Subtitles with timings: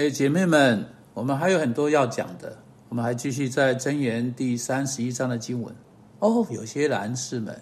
[0.00, 2.56] 哎，姐妹们，我们还有很多要讲的，
[2.88, 5.74] 我们还继续在箴言第三十一章的经文。
[6.20, 7.60] 哦，有些男士们，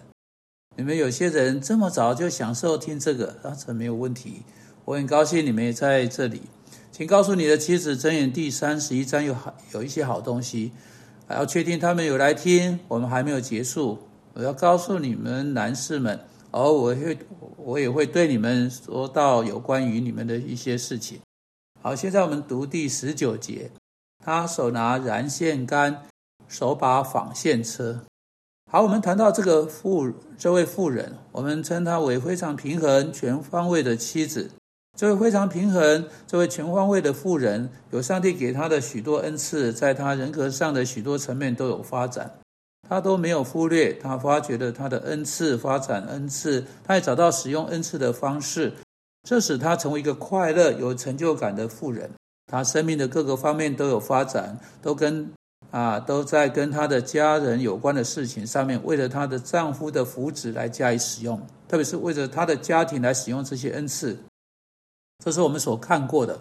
[0.77, 4.43] 你们有些人这么早就享受听这个，啊，这没有问题。
[4.85, 6.43] 我很高兴你们也在这里，
[6.93, 10.71] 请告诉你的妻子，箴言第三十一章有好有一些好东西，
[11.27, 12.79] 还要确定他们有来听。
[12.87, 13.99] 我们还没有结束，
[14.31, 16.17] 我要告诉你们男士们，
[16.51, 17.17] 哦，我会
[17.57, 21.19] 我也会对你们说到有关于你们的一些事情。
[21.81, 23.71] 好，现在我们读第十九节。
[24.21, 26.05] 他手拿燃线杆，
[26.49, 28.01] 手把纺线车。
[28.69, 34.51] 好，我们谈到这个妇，这位妇人，我们称她为非常平衡、全方位的妻子。
[34.97, 42.29] 这位非常平衡、这位全方位的妇人，有上帝给她的许多恩赐，在她人格上的许多层面都有发展，
[42.89, 43.93] 她都没有忽略。
[43.93, 48.73] 她发掘了她的恩赐，发展恩赐，她也找到使用恩赐的方式。
[49.23, 52.09] 这使他成为一个快乐、有成就感的富人。
[52.47, 55.31] 他生命的各个方面都有发展，都跟
[55.69, 64.17] 啊都在跟他的家人有关的事情上面，为了她的丈夫的福祉来加以使用，特别是为了她的家庭来使用这些恩赐。
[65.23, 66.39] 这是我们所看过的。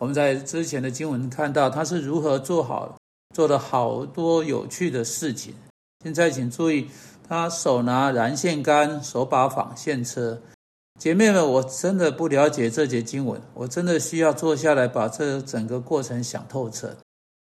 [0.00, 2.98] 我们在之前的经文看到他是如何做好
[3.32, 5.54] 做了好多有趣的事情。
[6.02, 6.88] 现在请注意，
[7.28, 10.40] 他手拿燃线杆，手把纺线车。
[10.98, 16.96] 姐妹们，我真的不了解这节经文，我真的需要坐下来把这整个过程想透彻。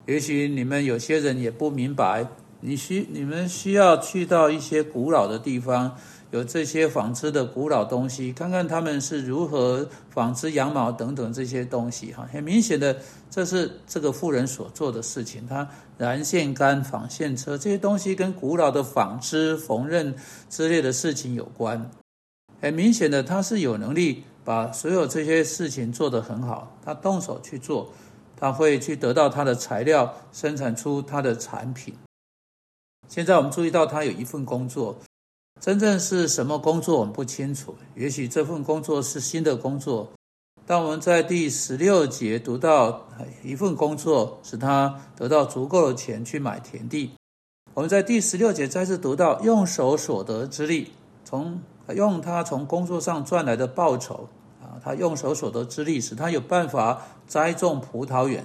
[0.06, 2.28] 也许你们有些人也不明白，
[2.60, 5.96] 你需你们需要去到一些古老的地方，
[6.32, 12.12] 有这些纺织的古老东西，看看他们是如何纺织羊毛等等这些东西。
[12.12, 12.96] 哈，很明显的，
[13.32, 15.48] 这是这个妇人所做的事情。
[15.48, 20.14] 他燃线杆、纺线车这些东西，跟古老的纺织、缝纫
[20.50, 21.90] 之类的事情有关。
[22.62, 26.76] 很明显的，他是有能力把所有这些事情做得很好。
[26.84, 27.90] 他动手去做，
[28.36, 31.94] 他会去得到他的材料，生产出他的产品。
[33.08, 34.98] 现在我们注意到他有一份工作，
[35.62, 37.74] 真正是什么工作我们不清楚。
[37.96, 40.12] 也许这份工作是新的工作。
[40.68, 43.08] 当我们在第十六节读到
[43.42, 47.12] 一份工作使他得到足够的钱去买田地，
[47.74, 50.92] 我们在第十六节再次读到用手所得之力
[51.24, 51.58] 从。
[51.94, 54.28] 用他从工作上赚来的报酬
[54.62, 58.44] 啊，他用手所得之力，使他有办法栽种葡萄园。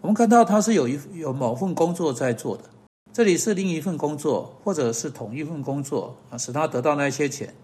[0.00, 2.64] 我们看到他是有一有某份工作在做的，
[3.12, 7.54] 这里是另一份工作，或者是同一份工作啊，使他得到那些钱。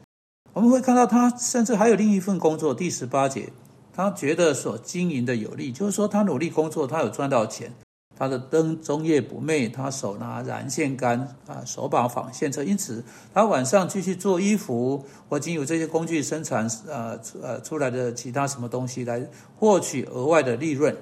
[0.52, 2.74] 我们会看到他甚至还有另一份工作。
[2.74, 3.52] 第十八节，
[3.92, 7.72] 他觉得所经营的有利，就是说他努力工作，他有赚到钱。
[8.18, 13.04] 他的灯终夜不寐，他手拿燃线杆啊，手把纺线车，因此
[13.34, 19.24] 他晚上继续做衣服，或经由这些工具生产呃呃出来的其他什么东西来
[19.54, 20.96] 获取额外的利润。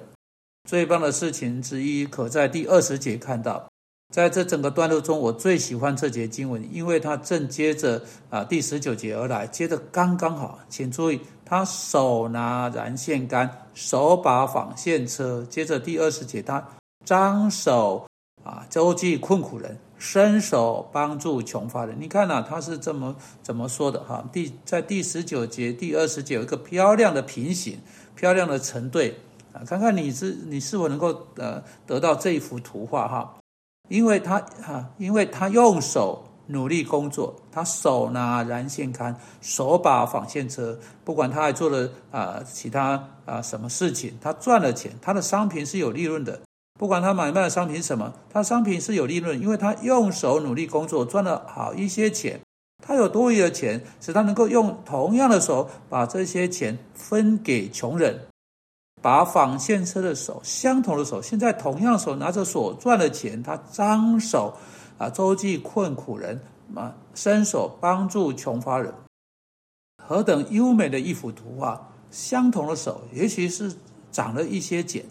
[0.67, 3.69] 最棒的事情之一，可在第二十节看到，
[4.13, 10.59] 在这整个段落中，我最喜欢这节经文，因为它正接着啊第十九节而来，接着刚刚好。
[10.67, 16.67] 请注意，他手拿燃线杆，手把纺线车，接着第二十节他。
[17.05, 18.05] 张手
[18.43, 21.95] 啊，周济困苦人，伸手帮助穷乏人。
[21.99, 24.27] 你看呐，他是这么怎么说的哈？
[24.33, 27.79] 第在第十九节、第二十节有一个漂亮的平行、
[28.15, 29.17] 漂亮的成对
[29.53, 29.61] 啊。
[29.65, 33.35] 看看你是你是否能够呃得到这一幅图画哈？
[33.87, 46.41] 因为他哈，因为他用手努力工作，他手拿燃线杆，手把纺线车，不管他还做了啊其他啊什么事情，他赚了钱，他的商品是有利润的。
[46.77, 52.39] 不管他买卖的商品什么，他商品是有利润，因为他用手努力工作，赚了好一些钱。
[52.85, 58.27] 他有多余的钱，使他能够用同样的手把这些钱分给穷人，
[59.01, 64.55] 把纺线车的手相同的手，现在同样手拿着所赚的钱，他张手
[64.97, 66.39] 啊周济困苦人
[66.75, 68.93] 啊，伸手帮助穷乏人，
[70.03, 71.89] 何等优美的一幅图画！
[72.11, 73.73] 相同的手，也许是
[74.11, 75.03] 长了一些茧。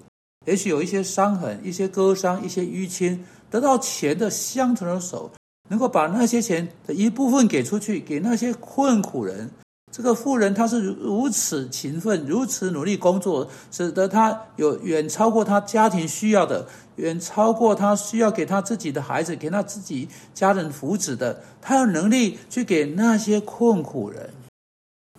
[0.45, 5.31] 也许有一些伤痕、一些割伤、一些淤青，得到钱的相同的手，
[5.71, 9.51] 能够把那些钱的一部分给出去，给那些困苦人。
[9.93, 21.41] 这个富人他是如此勤奋、如此努力工作，使得他有远超过他家庭需要的，远超过他需要给他自己的孩子、给他自己家人福祉的。
[21.63, 24.31] 他有能力去给那些困苦人，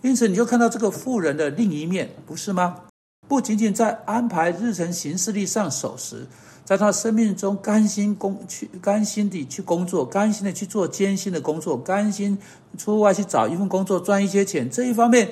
[0.02, 2.82] 因此你就看到这个富人的另一面，不是吗？
[3.28, 6.26] 不仅仅在安排日程行事历上守时，
[6.64, 12.38] 在他生命中甘心工去甘心地去工作，甘心的去做艰辛的工作，甘心
[12.76, 15.30] 出外去找一份工作赚一些钱这一方面，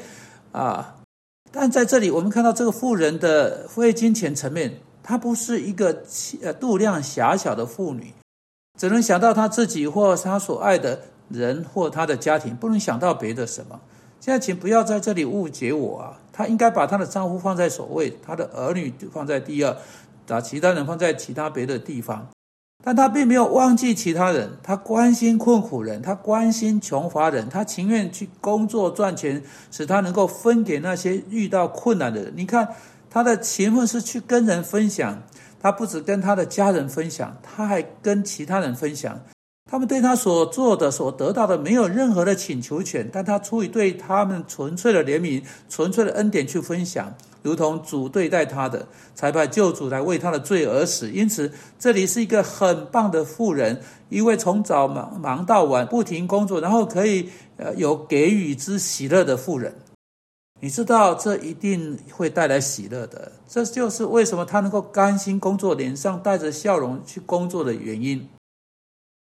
[0.53, 0.97] 啊，
[1.51, 6.03] 但在这里，我们看到这个富人的非金钱层面，她不是一个
[6.43, 8.13] 呃度量狭小的妇女，
[8.79, 13.81] 只能想到她自己或她所爱的人或她的家庭，不能想到别的什么。
[14.25, 16.19] 现在，请不要在这里误解我啊！
[16.33, 19.77] 她应该把她的丈夫放在首位，她的儿女放在第二，
[20.27, 22.27] 把其他人放在其他别的地方。
[22.83, 32.33] 但她并没有忘记其他人，她关心困苦人，她关心穷乏人，她情愿去工作赚钱，使她能够分给那些遇到困难的人。
[32.35, 32.67] 你看，
[33.11, 35.23] 她的勤奋是去跟人分享，
[35.61, 39.21] 她不止跟她的家人分享，她还跟其他人分享。
[39.75, 47.13] 他们对他所做的、所得到的没有任何的请求权，但他出于对他们纯粹的怜悯、纯粹的恩典去分享，
[47.43, 48.87] 如同主对待他的，
[49.17, 51.11] 才派救主来为他的罪而死。
[51.11, 53.81] 因此，这里是一个很棒的富人，
[54.11, 59.75] 一位从早忙忙到晚不停工作，然后可以呃有给予之喜乐的富人。
[60.61, 63.33] 你知道，这一定会带来喜乐的。
[63.49, 68.29] 这就是为什么他能够甘心工作，脸上带着笑容去工作的原因。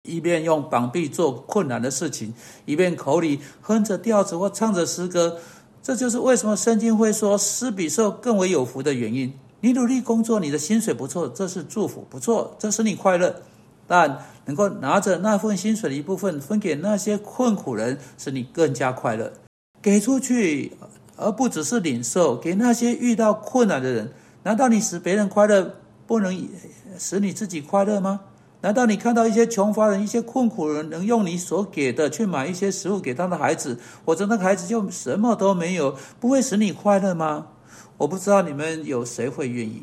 [0.03, 2.35] 一边用膀臂做困难的事情，
[2.65, 5.39] 一边口里哼着调子或唱着诗歌，
[5.81, 9.33] 这就是为什么圣经会说施比受更为有福的原因。
[9.61, 13.43] 你努力工作，你的薪水不错，这是祝福，不错，这使你快乐。
[13.87, 19.33] 但能够拿着那份薪水的一部分分给那些困苦人，使你更加快乐。
[19.81, 20.73] 给出去，
[21.17, 24.13] 而不只是领受，给那些遇到困难的人。
[24.43, 25.77] 难道你使别人快乐，
[26.09, 26.49] 不能
[26.99, 28.21] 使你自己快乐吗？
[28.63, 37.49] 难道你看到一些穷乏人、一些困苦人能用你所给的去买一些食物给他的孩子，或者那个孩子就什么都没有，不会使你快乐吗？
[37.99, 39.83] 我不知道你们有谁会愿意。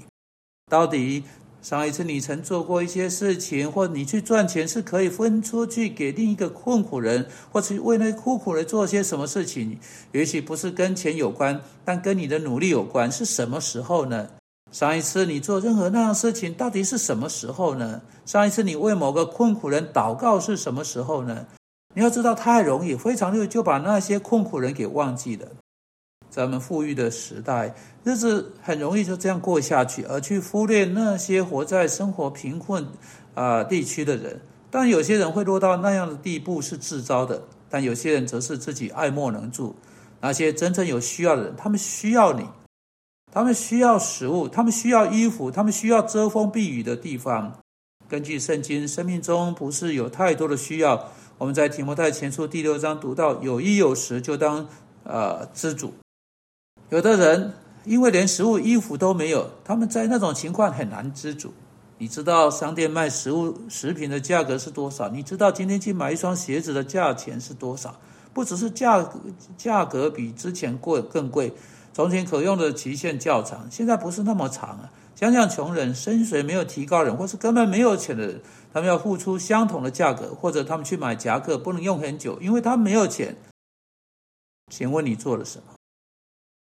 [0.71, 1.25] 到底
[1.61, 9.77] 上一次你曾做过一些事情，或你去赚钱是可以分出去给另一个困苦人，或是为那困苦人做些什么事情？
[10.13, 13.11] 也许不是跟钱有关，但跟你的努力有关。
[13.11, 14.29] 是什么时候呢？
[14.71, 18.01] 上一次你做任何那样事情，到底是什么时候呢？
[18.25, 21.45] 上一次你为某个困苦人祷告是什么时候呢？
[21.95, 25.48] 你要知道，太容易，非常容易就把那些困苦人给忘记了。
[26.30, 27.74] 咱们富裕的时代，
[28.04, 32.86] 日子很容易就这样过下去，而去忽略那些活在生活贫困
[33.33, 34.39] 啊地区的人。
[34.69, 39.75] 但有些人会落到那样的地步是自招的，但有些人则是自己爱莫能助。
[40.22, 42.45] 那些真正有需要的人，他们需要你。
[43.31, 47.59] 他们需要食物，他们需要衣服，他们需要遮风避雨的地方。
[48.07, 51.09] 根据圣经，生命中不是有太多的需要。
[51.37, 54.67] 我们在提摩太前书第六章读到：有衣有食，就当
[55.03, 55.93] 呃知足。
[56.89, 57.53] 有的人
[57.85, 61.53] 因为连食物、衣服都没有，他们在那种情况很难知足。
[61.99, 65.07] 你知道商店卖食物、食品的价格是多少？
[65.09, 67.95] 你知道今天去买一双鞋子的价钱是多少？
[68.33, 69.19] 不只是价格，
[69.55, 71.53] 价格比之前贵更贵。
[71.94, 74.91] 从前可用的期限较长，现在不是那么长啊。
[75.15, 78.41] 想想穷人、薪水没有提高人，或是根本没有钱的人，
[78.71, 83.36] 他们要付出相同的价格，或者他们去买夹克不能用很久，因为他们没有钱。
[84.71, 85.74] 请问你做了什么？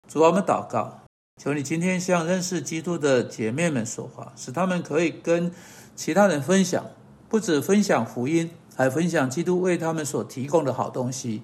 [0.07, 1.01] 主啊，我们祷告，
[1.37, 5.51] 求你今天向认识基督的姐妹们说话，使他们可以跟
[5.95, 6.87] 其他人分享，
[7.27, 11.43] 不止分享福音，还分享基督为他们所提供的好东西。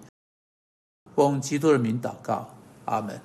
[1.13, 2.55] 奉基督的名祷告，
[2.85, 3.21] 阿门。